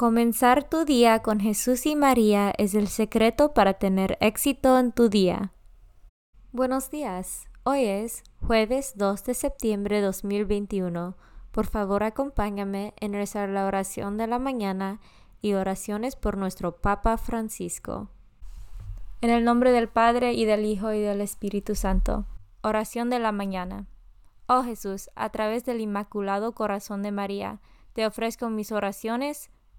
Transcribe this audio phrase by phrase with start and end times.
[0.00, 5.10] Comenzar tu día con Jesús y María es el secreto para tener éxito en tu
[5.10, 5.52] día.
[6.52, 7.50] Buenos días.
[7.64, 11.18] Hoy es jueves 2 de septiembre de 2021.
[11.50, 15.00] Por favor, acompáñame en rezar la oración de la mañana
[15.42, 18.08] y oraciones por nuestro Papa Francisco.
[19.20, 22.24] En el nombre del Padre y del Hijo y del Espíritu Santo.
[22.62, 23.86] Oración de la mañana.
[24.46, 27.60] Oh Jesús, a través del Inmaculado Corazón de María,
[27.92, 29.50] te ofrezco mis oraciones,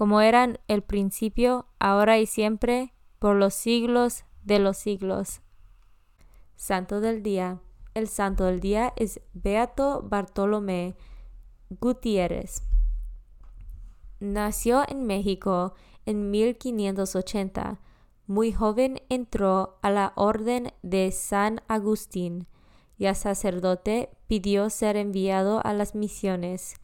[0.00, 5.42] como eran el principio, ahora y siempre, por los siglos de los siglos.
[6.56, 7.60] Santo del Día.
[7.92, 10.96] El santo del día es Beato Bartolomé
[11.68, 12.62] Gutiérrez.
[14.20, 15.74] Nació en México
[16.06, 17.78] en 1580.
[18.26, 22.46] Muy joven entró a la Orden de San Agustín.
[22.96, 26.76] Ya sacerdote pidió ser enviado a las misiones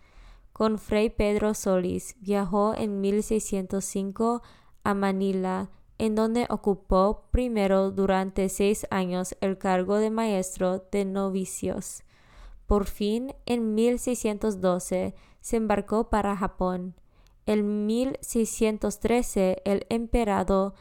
[0.57, 2.17] con Fray Pedro Solís.
[2.19, 4.41] Viajó en 1605
[4.85, 5.69] a Manila,
[5.99, 12.05] en donde ocupó primero durante seis años el cargo de maestro de novicios.
[12.65, 16.95] Por fin, en 1612, se embarcó para Japón.
[17.45, 20.73] En 1613, el emperador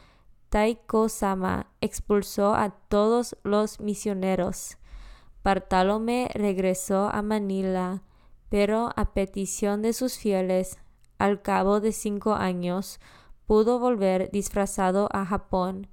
[0.48, 4.78] Taiko-sama expulsó a todos los misioneros.
[5.44, 8.02] Bartolomé regresó a Manila
[8.48, 10.78] pero a petición de sus fieles,
[11.18, 13.00] al cabo de cinco años,
[13.46, 15.88] pudo volver disfrazado a Japón,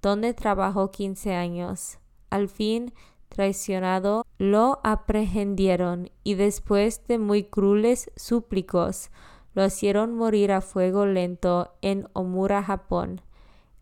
[0.00, 1.98] donde trabajó quince años.
[2.30, 2.92] Al fin,
[3.28, 9.10] traicionado, lo aprehendieron y después de muy crueles súplicos,
[9.54, 13.20] lo hicieron morir a fuego lento en Omura, Japón,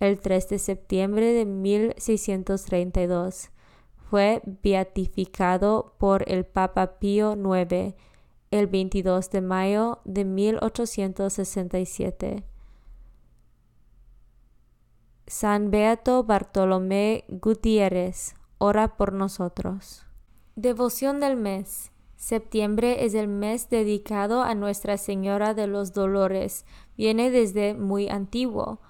[0.01, 3.51] el 3 de septiembre de 1632.
[4.11, 7.95] Fue beatificado por el Papa Pío IX
[8.51, 12.43] el 22 de mayo de 1867.
[15.29, 20.05] San Beato Bartolomé Gutiérrez, ora por nosotros.
[20.57, 21.93] Devoción del mes.
[22.17, 26.67] Septiembre es el mes dedicado a Nuestra Señora de los Dolores.
[26.97, 28.81] Viene desde muy antiguo.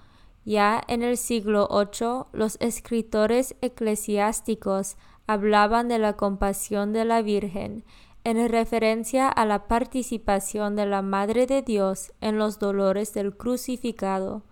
[0.45, 4.97] Ya en el siglo VIII, los escritores eclesiásticos
[5.31, 7.83] hablaban de la compasión de la Virgen
[8.23, 14.43] en referencia a la participación de la Madre de Dios en los dolores del crucificado.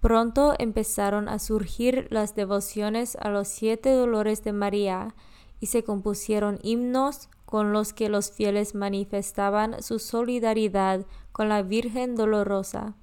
[0.00, 5.14] Pronto empezaron a surgir las devociones a los siete dolores de María
[5.60, 12.16] y se compusieron himnos con los que los fieles manifestaban su solidaridad con la Virgen
[12.16, 12.94] Dolorosa.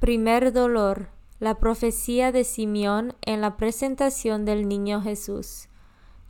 [0.00, 1.08] Primer dolor.
[1.40, 5.68] La profecía de Simeón en la presentación del niño Jesús.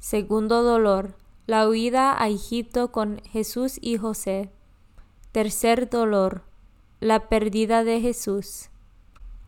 [0.04, 1.14] Segundo dolor
[1.46, 4.50] la huida a Egipto con Jesús y José.
[5.32, 6.42] Tercer dolor,
[7.00, 8.68] la pérdida de Jesús.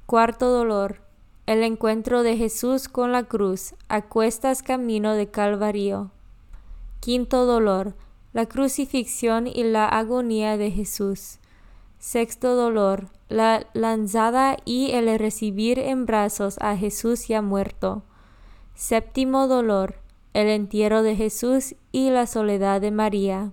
[0.07, 1.03] Cuarto dolor,
[1.45, 6.11] El encuentro de Jesús con la cruz, a cuestas camino de Calvario.
[7.01, 7.95] Quinto dolor,
[8.33, 11.39] la crucifixión y la agonía de Jesús.
[11.99, 18.05] Sexto dolor, la lanzada y el recibir en brazos a Jesús ya muerto.
[18.75, 20.06] Séptimo dolor,
[20.37, 23.53] el entierro de Jesús y la soledad de María.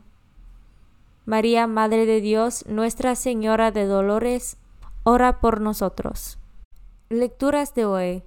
[1.25, 4.57] María, Madre de Dios, Nuestra Señora de Dolores,
[5.03, 6.39] ora por nosotros.
[7.07, 8.23] Lecturas de hoy.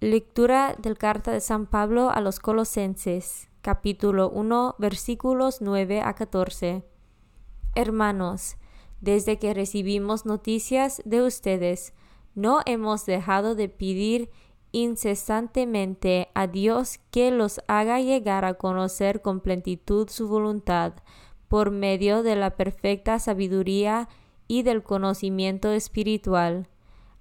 [0.00, 6.84] Lectura del carta de San Pablo a los Colosenses, capítulo 1, versículos 9 a 14.
[7.74, 8.58] Hermanos,
[9.00, 11.94] desde que recibimos noticias de ustedes,
[12.34, 14.28] no hemos dejado de pedir
[14.72, 20.94] incesantemente a Dios que los haga llegar a conocer con plenitud su voluntad,
[21.48, 24.08] por medio de la perfecta sabiduría
[24.46, 26.68] y del conocimiento espiritual.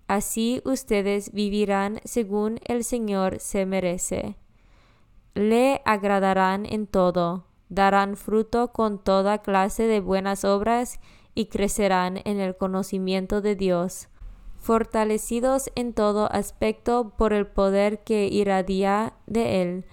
[0.07, 4.37] Así ustedes vivirán según el Señor se merece.
[5.33, 10.99] Le agradarán en todo, darán fruto con toda clase de buenas obras
[11.35, 14.07] y crecerán en el conocimiento de Dios,
[14.59, 19.85] fortalecidos en todo aspecto por el poder que irradia de Él,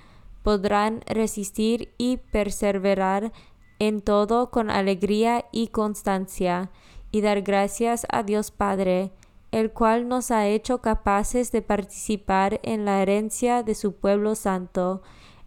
[0.43, 3.33] podrán resistir y perseverar
[3.79, 6.71] en todo con alegría y constancia,
[7.11, 9.13] y dar gracias a Dios Padre,
[9.53, 15.03] el cual nos ha hecho capaces de participar en la herencia de su pueblo santo,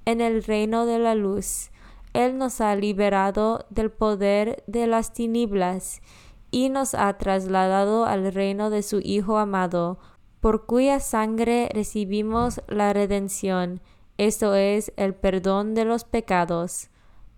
[0.06, 1.72] en el reino de la luz.
[2.14, 6.02] Él nos ha liberado del poder de las tinieblas
[6.52, 10.00] y nos ha trasladado al reino de su Hijo amado,
[10.40, 13.82] por cuya sangre recibimos la redención,
[14.18, 16.90] esto es el perdón de los pecados.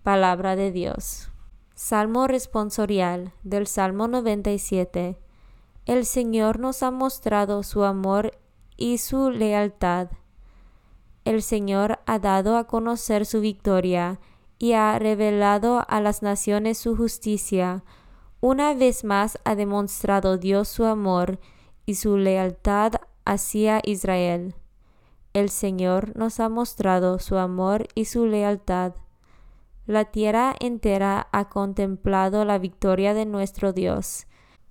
[0.02, 1.30] Palabra de Dios.
[1.74, 5.18] Salmo responsorial del Salmo 97.
[5.84, 8.38] El Señor nos ha mostrado su amor
[8.78, 10.08] y su lealtad.
[11.26, 14.18] El Señor ha dado a conocer su victoria
[14.58, 17.84] y ha revelado a las naciones su justicia.
[18.42, 21.38] Una vez más ha demostrado Dios su amor
[21.84, 22.94] y su lealtad
[23.26, 24.54] hacia Israel.
[25.34, 28.94] El Señor nos ha mostrado su amor y su lealtad.
[29.86, 34.26] La tierra entera ha contemplado la victoria de nuestro Dios.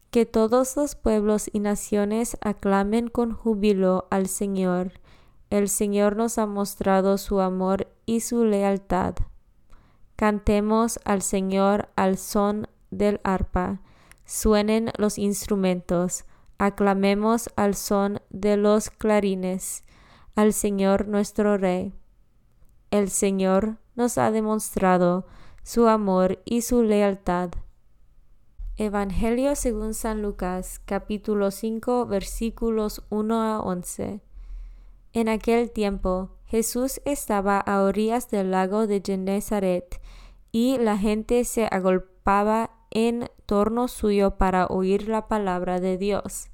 [0.09, 4.93] Que todos los pueblos y naciones aclamen con júbilo al Señor.
[5.51, 9.13] El Señor nos ha mostrado su amor y su lealtad.
[10.15, 13.81] Cantemos al Señor al son del arpa.
[14.25, 16.25] Suenen los instrumentos.
[16.57, 19.83] Aclamemos al son de los clarines.
[20.35, 21.93] Al Señor nuestro Rey.
[22.91, 25.25] El Señor nos ha demostrado
[25.63, 27.51] su amor y su lealtad.
[28.77, 34.21] Evangelio según San Lucas, capítulo 5, versículos 1 a 11.
[35.11, 39.99] En aquel tiempo, Jesús estaba a orillas del lago de Genezaret,
[40.51, 46.49] y la gente se agolpaba en torno suyo para oír la palabra de Dios.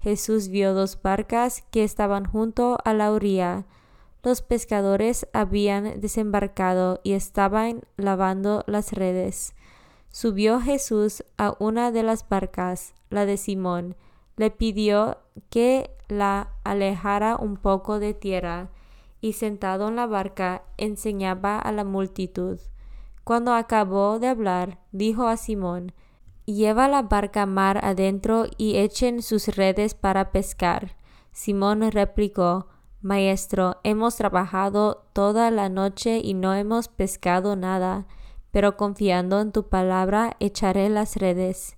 [0.00, 3.66] Jesús vio dos barcas que estaban junto a la orilla,
[4.24, 9.54] los pescadores habían desembarcado y estaban lavando las redes.
[10.10, 13.96] Subió Jesús a una de las barcas, la de Simón,
[14.36, 15.18] le pidió
[15.50, 18.70] que la alejara un poco de tierra,
[19.20, 22.58] y sentado en la barca enseñaba a la multitud.
[23.24, 25.92] Cuando acabó de hablar, dijo a Simón,
[26.44, 30.96] Lleva la barca mar adentro y echen sus redes para pescar.
[31.30, 32.66] Simón replicó,
[33.00, 38.06] Maestro, hemos trabajado toda la noche y no hemos pescado nada,
[38.50, 41.76] pero confiando en tu palabra echaré las redes.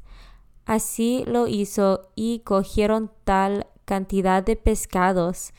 [0.64, 5.52] Así lo hizo y cogieron tal cantidad de pescados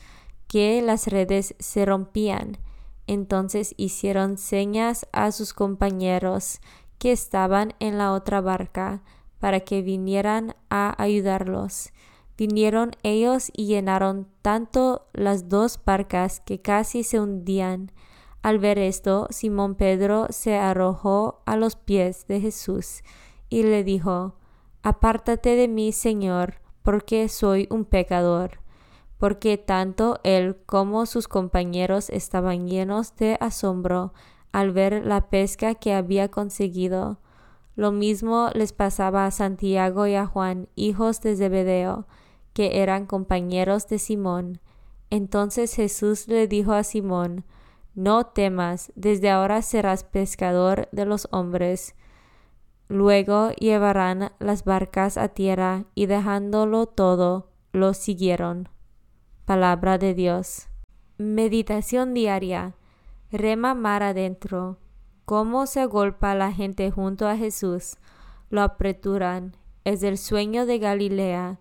[0.48, 2.58] que las redes se rompían.
[3.06, 6.60] Entonces hicieron señas a sus compañeros
[6.98, 9.02] que estaban en la otra barca
[9.38, 11.92] para que vinieran a ayudarlos.
[12.36, 17.92] Vinieron ellos y llenaron tanto las dos barcas que casi se hundían.
[18.42, 23.02] Al ver esto, Simón Pedro se arrojó a los pies de Jesús
[23.48, 24.34] y le dijo,
[24.82, 28.60] Apártate de mí, Señor, porque soy un pecador.
[29.18, 34.12] Porque tanto él como sus compañeros estaban llenos de asombro
[34.52, 37.18] al ver la pesca que había conseguido.
[37.74, 42.06] Lo mismo les pasaba a Santiago y a Juan, hijos de Zebedeo,
[42.54, 44.60] que eran compañeros de Simón.
[45.10, 47.44] Entonces Jesús le dijo a Simón,
[47.94, 51.94] No temas, desde ahora serás pescador de los hombres.
[52.88, 58.70] Luego llevarán las barcas a tierra y dejándolo todo, lo siguieron.
[59.46, 60.66] Palabra de Dios.
[61.18, 62.74] Meditación diaria.
[63.30, 64.80] Rema mar adentro.
[65.24, 67.96] Cómo se agolpa la gente junto a Jesús.
[68.50, 69.56] Lo apreturan.
[69.84, 71.60] Es el sueño de Galilea.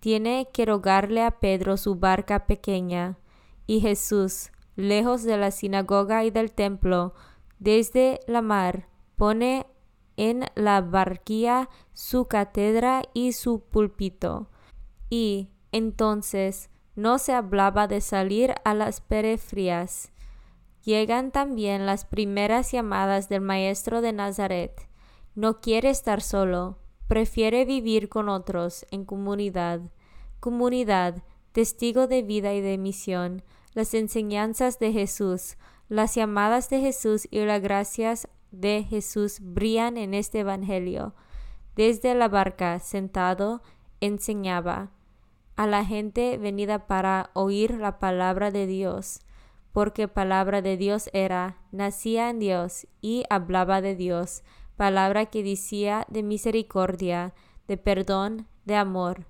[0.00, 3.18] Tiene que rogarle a Pedro su barca pequeña.
[3.66, 7.12] Y Jesús, lejos de la sinagoga y del templo,
[7.58, 9.66] desde la mar, pone
[10.16, 14.48] en la barquilla su cátedra y su púlpito.
[15.10, 16.70] Y entonces
[17.00, 20.12] no se hablaba de salir a las periferias.
[20.84, 24.86] Llegan también las primeras llamadas del maestro de Nazaret.
[25.34, 26.76] No quiere estar solo,
[27.08, 29.80] prefiere vivir con otros en comunidad.
[30.40, 33.42] Comunidad, testigo de vida y de misión,
[33.72, 35.56] las enseñanzas de Jesús,
[35.88, 41.14] las llamadas de Jesús y las gracias de Jesús brillan en este Evangelio.
[41.76, 43.62] Desde la barca, sentado,
[44.00, 44.90] enseñaba
[45.60, 49.20] a la gente venida para oír la palabra de Dios,
[49.72, 54.42] porque palabra de Dios era, nacía en Dios y hablaba de Dios,
[54.78, 57.34] palabra que decía de misericordia,
[57.68, 59.26] de perdón, de amor.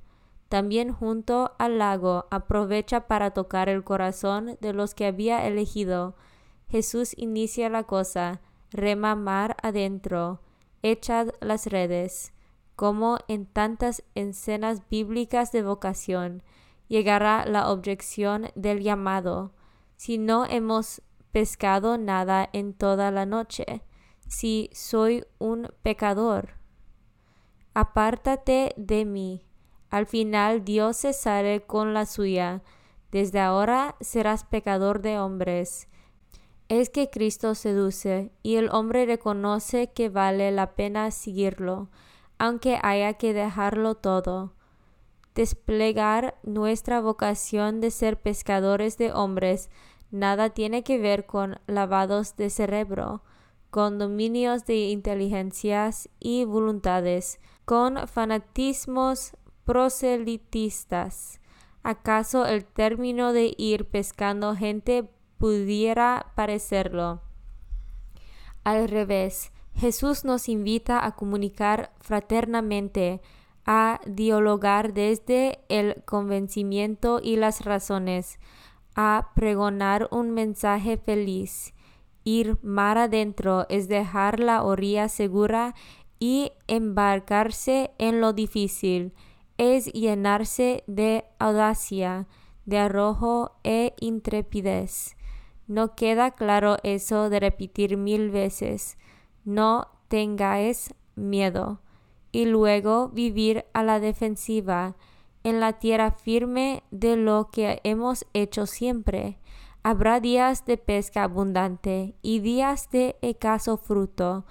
[0.48, 6.14] También junto al lago aprovecha para tocar el corazón de los que había elegido.
[6.68, 10.42] Jesús inicia la cosa, rema mar adentro,
[10.80, 12.32] echad las redes
[12.80, 16.42] como en tantas escenas bíblicas de vocación,
[16.88, 19.52] llegará la objeción del llamado.
[19.96, 23.82] Si no hemos pescado nada en toda la noche,
[24.28, 26.54] si soy un pecador,
[27.74, 29.44] apártate de mí.
[29.90, 32.62] Al final Dios se sale con la suya.
[33.12, 35.86] Desde ahora serás pecador de hombres.
[36.70, 41.90] Es que Cristo seduce y el hombre reconoce que vale la pena seguirlo
[42.40, 44.54] aunque haya que dejarlo todo.
[45.34, 49.68] Desplegar nuestra vocación de ser pescadores de hombres
[50.10, 53.22] nada tiene que ver con lavados de cerebro,
[53.68, 61.42] con dominios de inteligencias y voluntades, con fanatismos proselitistas.
[61.82, 67.20] ¿Acaso el término de ir pescando gente pudiera parecerlo?
[68.64, 73.22] Al revés, Jesús nos invita a comunicar fraternamente,
[73.64, 78.38] a dialogar desde el convencimiento y las razones,
[78.94, 81.72] a pregonar un mensaje feliz.
[82.24, 85.74] Ir mar adentro es dejar la orilla segura
[86.18, 89.14] y embarcarse en lo difícil,
[89.56, 92.26] es llenarse de audacia,
[92.66, 95.16] de arrojo e intrepidez.
[95.66, 98.98] No queda claro eso de repetir mil veces
[99.50, 101.80] no tengáis miedo,
[102.32, 104.94] y luego vivir a la defensiva,
[105.42, 109.38] en la tierra firme de lo que hemos hecho siempre.
[109.82, 114.44] Habrá días de pesca abundante y días de escaso fruto,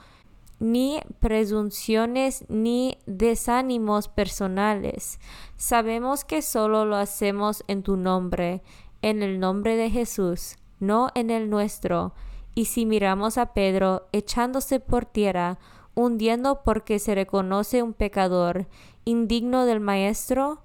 [0.60, 5.20] ni presunciones ni desánimos personales.
[5.56, 8.64] Sabemos que solo lo hacemos en tu nombre,
[9.02, 12.14] en el nombre de Jesús, no en el nuestro
[12.56, 15.60] y si miramos a Pedro echándose por tierra,
[15.96, 18.68] hundiendo porque se reconoce un pecador,
[19.06, 20.62] indigno del Maestro,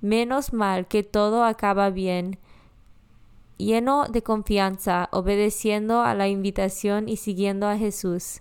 [0.00, 2.38] menos mal que todo acaba bien,
[3.58, 8.40] lleno de confianza, obedeciendo a la invitación y siguiendo a Jesús,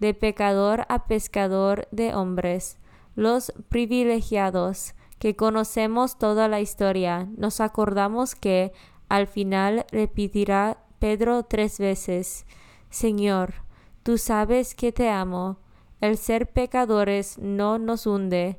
[0.00, 2.78] de pecador a pescador de hombres,
[3.14, 8.72] los privilegiados, que conocemos toda la historia, nos acordamos que
[9.08, 12.46] al final repetirá Pedro tres veces,
[12.90, 13.54] Señor,
[14.02, 15.58] tú sabes que te amo.
[16.00, 18.58] El ser pecadores no nos hunde,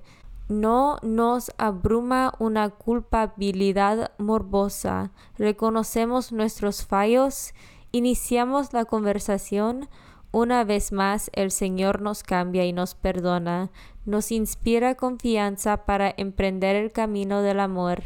[0.50, 5.12] no nos abruma una culpabilidad morbosa.
[5.38, 7.54] Reconocemos nuestros fallos,
[7.92, 9.90] iniciamos la conversación.
[10.32, 13.72] Una vez más el Señor nos cambia y nos perdona,
[14.06, 18.04] nos inspira confianza para emprender el camino del amor.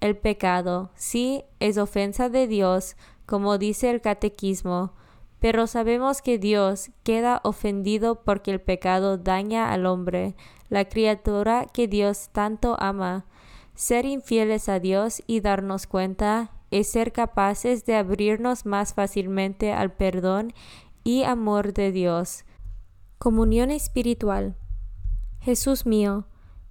[0.00, 2.96] El pecado, sí, es ofensa de Dios,
[3.28, 4.94] como dice el catequismo,
[5.38, 10.34] pero sabemos que Dios queda ofendido porque el pecado daña al hombre,
[10.70, 13.26] la criatura que Dios tanto ama.
[13.74, 19.92] Ser infieles a Dios y darnos cuenta es ser capaces de abrirnos más fácilmente al
[19.92, 20.54] perdón
[21.04, 22.46] y amor de Dios.
[23.18, 24.56] Comunión espiritual.
[25.40, 26.24] Jesús mío,